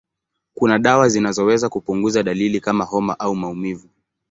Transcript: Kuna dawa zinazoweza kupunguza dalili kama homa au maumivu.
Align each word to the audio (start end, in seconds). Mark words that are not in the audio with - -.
Kuna 0.53 0.79
dawa 0.79 1.09
zinazoweza 1.09 1.69
kupunguza 1.69 2.23
dalili 2.23 2.59
kama 2.59 2.83
homa 2.85 3.19
au 3.19 3.35
maumivu. 3.35 3.89